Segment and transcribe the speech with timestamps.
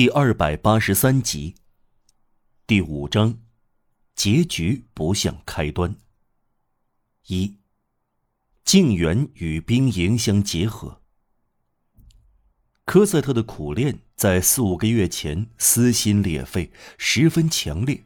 [0.00, 1.56] 第二百八十三集，
[2.66, 3.38] 第五章，
[4.14, 5.94] 结局不像开端。
[7.26, 7.58] 一，
[8.64, 11.02] 静园与兵营相结合。
[12.86, 18.02] 科赛特的苦练在四五个月前撕心裂肺，十分强烈，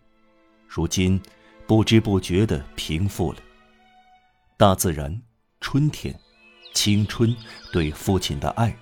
[0.67, 1.23] 如今
[1.65, 3.39] 不知不觉的平复了。
[4.57, 5.23] 大自然，
[5.61, 6.19] 春天，
[6.75, 7.33] 青春，
[7.73, 8.77] 对父亲的爱。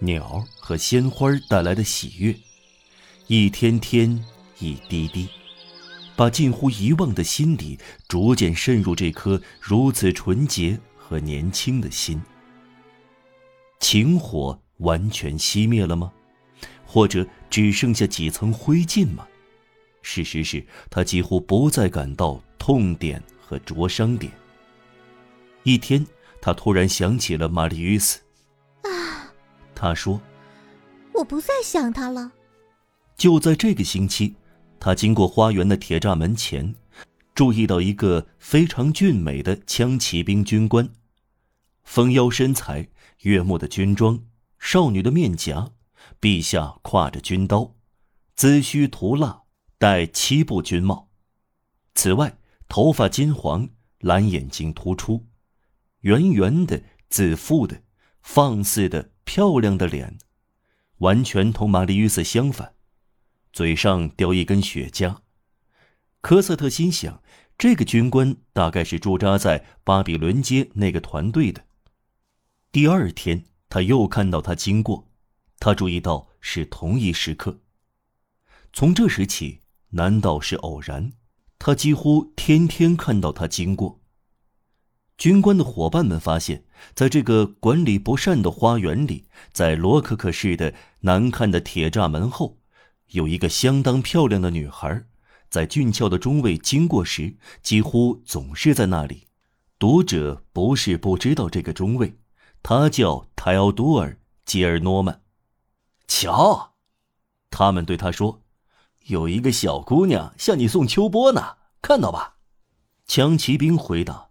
[0.00, 2.34] 鸟和鲜花带来的喜悦，
[3.26, 4.24] 一天天，
[4.60, 5.28] 一滴滴，
[6.14, 12.22] 把近乎遗忘的心理逐渐渗入这颗如此纯洁和年轻的心。
[13.80, 16.12] 情火完全熄灭了吗？
[16.86, 19.26] 或者只剩下几层灰烬吗？
[20.00, 24.32] 事实是，他几乎不再感到痛点和灼伤点。
[25.64, 26.06] 一天，
[26.40, 28.20] 他突然想起了玛丽·与斯。
[29.78, 30.20] 他说
[31.14, 32.32] ：“我不再想他了。”
[33.16, 34.34] 就在这个星期，
[34.80, 36.74] 他经过花园的铁栅门前，
[37.32, 40.88] 注意到一个非常俊美的枪骑兵军官，
[41.84, 42.88] 丰腰身材，
[43.20, 44.20] 悦目的军装，
[44.58, 45.70] 少女的面颊，
[46.18, 47.76] 臂下挎着军刀，
[48.36, 49.42] 髭须涂蜡，
[49.78, 51.08] 戴七步军帽。
[51.94, 52.36] 此外，
[52.68, 53.68] 头发金黄，
[54.00, 55.24] 蓝眼睛突出，
[56.00, 57.82] 圆圆的，自负的，
[58.22, 59.10] 放肆的。
[59.28, 60.16] 漂亮的脸，
[61.00, 62.72] 完全同玛丽·与斯相反，
[63.52, 65.18] 嘴上叼一根雪茄。
[66.22, 67.22] 科瑟特心想，
[67.58, 71.66] 这个军官大概是驻扎在巴比伦街那个团队的。
[72.72, 75.10] 第二天，他又看到他经过，
[75.58, 77.60] 他注意到是同一时刻。
[78.72, 79.60] 从这时起，
[79.90, 81.12] 难道是偶然？
[81.58, 84.00] 他几乎天天看到他经过。
[85.18, 86.64] 军官的伙伴们发现，
[86.94, 92.58] 在这个管理不善的花园里，在罗可可式的难看的铁栅门后，
[93.08, 95.04] 有一个相当漂亮的女孩，
[95.50, 99.26] 在俊俏的中尉经过时，几乎总是在那里。
[99.76, 102.16] 读者不是不知道这个中尉，
[102.62, 104.10] 他叫泰奥多尔·
[104.44, 105.22] 吉尔诺曼。
[106.06, 106.74] 瞧，
[107.50, 108.42] 他们对他说
[109.06, 112.36] ：“有一个小姑娘向你送秋波呢，看到吧？”
[113.06, 114.27] 枪骑兵回答。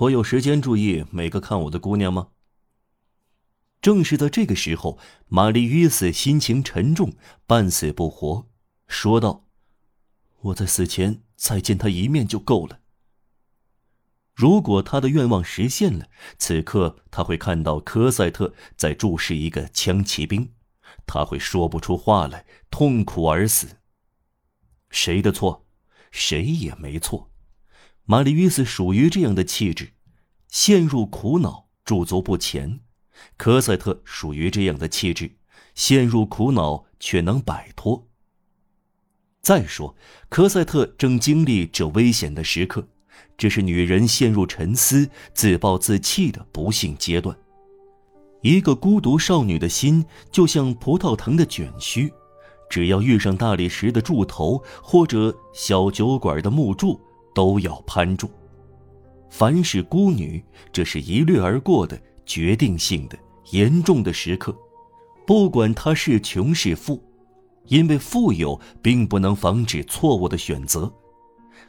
[0.00, 2.28] 我有时间注意每个看我的姑娘吗？
[3.82, 7.12] 正是在这个时候，玛丽·约斯心情沉重，
[7.46, 8.48] 半死不活，
[8.88, 9.44] 说道
[10.40, 12.80] ：“我在死前再见她一面就够了。
[14.34, 16.08] 如果他的愿望实现了，
[16.38, 20.54] 此刻他会看到科赛特在注视一个枪骑兵，
[21.06, 23.76] 他会说不出话来，痛苦而死。
[24.88, 25.66] 谁的错？
[26.10, 27.29] 谁也没错。”
[28.10, 29.92] 玛丽·约斯属于这样的气质，
[30.48, 32.80] 陷入苦恼，驻足不前；
[33.36, 35.36] 科赛特属于这样的气质，
[35.76, 38.08] 陷入苦恼却能摆脱。
[39.40, 39.94] 再说，
[40.28, 42.84] 科赛特正经历这危险的时刻，
[43.38, 47.38] 这是女人陷入沉思、自暴自弃的不幸阶段。
[48.42, 52.12] 一个孤独少女的心，就像葡萄藤的卷须，
[52.68, 57.00] 只要遇上大理石的柱头或者小酒馆的木柱。
[57.34, 58.30] 都要攀住。
[59.28, 60.42] 凡是孤女，
[60.72, 63.18] 这是一掠而过的决定性的
[63.52, 64.56] 严重的时刻，
[65.26, 67.00] 不管她是穷是富，
[67.66, 70.92] 因为富有并不能防止错误的选择，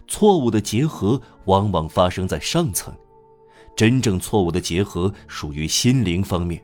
[0.08, 2.92] 错误的结合往往发生在上层，
[3.76, 6.64] 真正错误的结合属于心灵方面。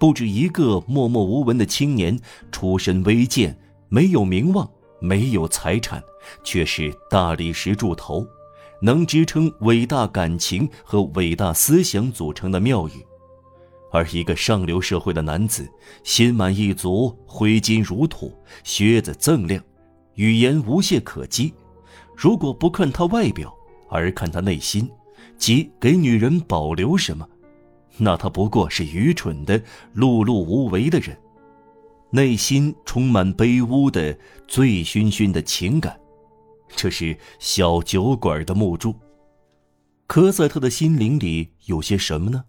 [0.00, 2.18] 不止一个默默无闻的青年，
[2.50, 3.56] 出身微贱，
[3.88, 4.68] 没有名望。
[5.00, 6.02] 没有财产，
[6.42, 8.26] 却是大理石柱头，
[8.80, 12.94] 能支撑伟大感情和伟大思想组成的庙宇；
[13.90, 15.68] 而一个上流社会的男子，
[16.02, 18.32] 心满意足，挥金如土，
[18.64, 19.62] 靴子锃亮，
[20.14, 21.54] 语言无懈可击。
[22.16, 23.54] 如果不看他外表，
[23.88, 24.90] 而看他内心，
[25.36, 27.26] 即给女人保留什么，
[27.96, 29.58] 那他不过是愚蠢的、
[29.94, 31.16] 碌碌无为的人。
[32.10, 36.00] 内心充满卑污的、醉醺醺的情感，
[36.74, 38.94] 这是小酒馆的木柱。
[40.06, 42.44] 科赛特的心灵里有些什么呢？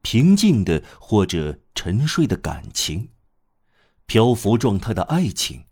[0.00, 3.10] 平静的或者沉睡的感情，
[4.06, 5.64] 漂浮状态的爱情，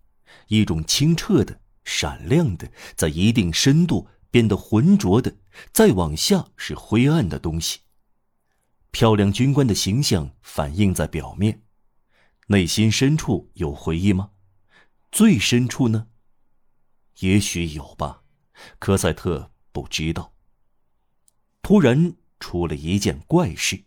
[0.48, 5.34] 一种清澈的、闪亮的，在一定深度变得浑浊的，
[5.72, 7.78] 再往下是灰暗的东西。
[8.90, 11.62] 漂亮军官的形象反映在表面。
[12.48, 14.30] 内心深处有回忆吗？
[15.10, 16.08] 最深处呢？
[17.20, 18.22] 也许有吧，
[18.78, 20.34] 科赛特不知道。
[21.62, 23.85] 突然出了一件怪事，